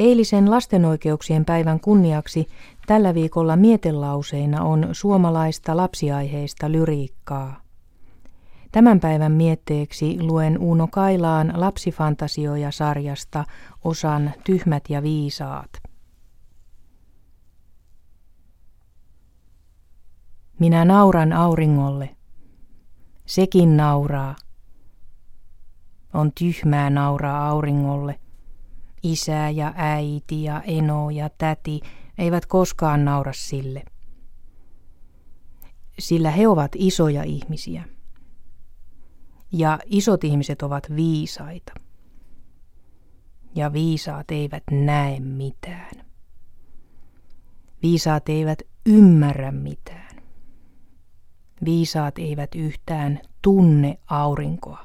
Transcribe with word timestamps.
Eilisen 0.00 0.50
lastenoikeuksien 0.50 1.44
päivän 1.44 1.80
kunniaksi 1.80 2.46
tällä 2.86 3.14
viikolla 3.14 3.56
mietelauseina 3.56 4.64
on 4.64 4.88
suomalaista 4.92 5.76
lapsiaiheista 5.76 6.72
lyriikkaa. 6.72 7.60
Tämän 8.72 9.00
päivän 9.00 9.32
mietteeksi 9.32 10.22
luen 10.22 10.58
Uno 10.58 10.86
Kailaan 10.86 11.52
lapsifantasioja 11.56 12.70
sarjasta 12.70 13.44
osan 13.84 14.32
Tyhmät 14.44 14.84
ja 14.88 15.02
viisaat. 15.02 15.70
Minä 20.58 20.84
nauran 20.84 21.32
auringolle. 21.32 22.16
Sekin 23.26 23.76
nauraa. 23.76 24.36
On 26.14 26.32
tyhmää 26.32 26.90
nauraa 26.90 27.48
auringolle. 27.48 28.20
Isä 29.02 29.50
ja 29.50 29.72
äiti 29.76 30.42
ja 30.42 30.62
eno 30.62 31.10
ja 31.10 31.30
täti 31.38 31.80
eivät 32.18 32.46
koskaan 32.46 33.04
naura 33.04 33.32
sille. 33.32 33.82
Sillä 35.98 36.30
he 36.30 36.48
ovat 36.48 36.72
isoja 36.74 37.22
ihmisiä. 37.22 37.84
Ja 39.52 39.78
isot 39.86 40.24
ihmiset 40.24 40.62
ovat 40.62 40.86
viisaita. 40.96 41.72
Ja 43.54 43.72
viisaat 43.72 44.30
eivät 44.30 44.62
näe 44.70 45.20
mitään. 45.20 46.06
Viisaat 47.82 48.28
eivät 48.28 48.62
ymmärrä 48.86 49.52
mitään. 49.52 50.16
Viisaat 51.64 52.18
eivät 52.18 52.54
yhtään 52.54 53.20
tunne 53.42 53.98
aurinkoa. 54.06 54.84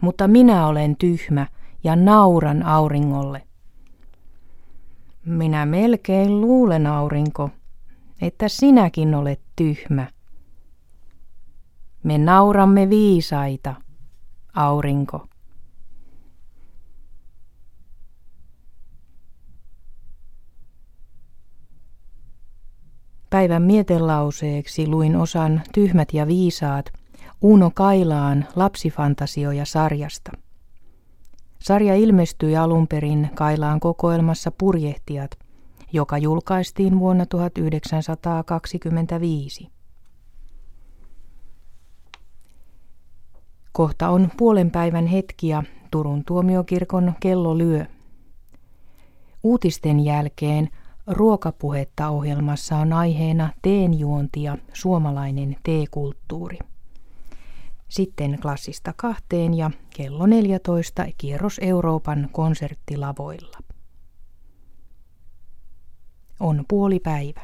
Mutta 0.00 0.28
minä 0.28 0.66
olen 0.66 0.96
tyhmä 0.96 1.46
ja 1.84 1.96
nauran 1.96 2.62
auringolle. 2.62 3.42
Minä 5.24 5.66
melkein 5.66 6.40
luulen, 6.40 6.86
aurinko, 6.86 7.50
että 8.22 8.48
sinäkin 8.48 9.14
olet 9.14 9.40
tyhmä. 9.56 10.06
Me 12.02 12.18
nauramme 12.18 12.90
viisaita, 12.90 13.74
aurinko. 14.54 15.26
Päivän 23.30 23.62
mietelauseeksi 23.62 24.86
luin 24.86 25.16
osan 25.16 25.62
Tyhmät 25.74 26.08
ja 26.12 26.26
viisaat 26.26 26.99
Uno 27.42 27.70
Kailaan 27.74 28.46
lapsifantasioja 28.56 29.64
sarjasta. 29.64 30.32
Sarja 31.58 31.94
ilmestyi 31.94 32.56
alun 32.56 32.88
perin 32.88 33.30
Kailaan 33.34 33.80
kokoelmassa 33.80 34.52
Purjehtijat, 34.58 35.30
joka 35.92 36.18
julkaistiin 36.18 36.98
vuonna 36.98 37.26
1925. 37.26 39.68
Kohta 43.72 44.08
on 44.08 44.30
puolen 44.36 44.70
päivän 44.70 45.06
hetki 45.06 45.48
ja 45.48 45.62
Turun 45.90 46.24
tuomiokirkon 46.24 47.14
kello 47.20 47.58
lyö. 47.58 47.86
Uutisten 49.42 50.00
jälkeen 50.00 50.68
Ruokapuhetta 51.06 52.08
ohjelmassa 52.08 52.76
on 52.76 52.92
aiheena 52.92 53.52
teenjuonti 53.62 54.42
ja 54.42 54.58
suomalainen 54.72 55.56
teekulttuuri. 55.62 56.58
Sitten 57.90 58.38
klassista 58.42 58.92
kahteen 58.96 59.54
ja 59.54 59.70
kello 59.96 60.26
14 60.26 61.06
kierros 61.18 61.60
Euroopan 61.62 62.28
konserttilavoilla. 62.32 63.58
On 66.40 66.64
puoli 66.68 67.00
päivä. 67.00 67.40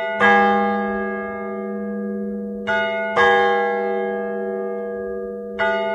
you 5.62 5.93